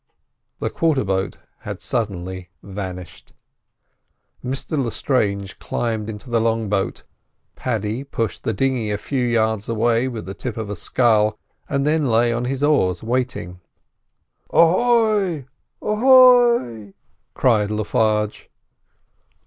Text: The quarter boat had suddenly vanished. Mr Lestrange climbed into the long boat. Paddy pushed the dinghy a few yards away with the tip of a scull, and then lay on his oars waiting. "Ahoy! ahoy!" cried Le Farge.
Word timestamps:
The 0.59 0.71
quarter 0.71 1.03
boat 1.03 1.37
had 1.59 1.79
suddenly 1.79 2.49
vanished. 2.63 3.33
Mr 4.43 4.83
Lestrange 4.83 5.59
climbed 5.59 6.09
into 6.09 6.27
the 6.27 6.41
long 6.41 6.69
boat. 6.69 7.03
Paddy 7.55 8.03
pushed 8.03 8.43
the 8.43 8.51
dinghy 8.51 8.89
a 8.89 8.97
few 8.97 9.23
yards 9.23 9.69
away 9.69 10.07
with 10.07 10.25
the 10.25 10.33
tip 10.33 10.57
of 10.57 10.71
a 10.71 10.75
scull, 10.75 11.37
and 11.69 11.85
then 11.85 12.07
lay 12.07 12.33
on 12.33 12.45
his 12.45 12.63
oars 12.63 13.03
waiting. 13.03 13.59
"Ahoy! 14.49 15.45
ahoy!" 15.83 16.95
cried 17.35 17.69
Le 17.69 17.83
Farge. 17.83 18.49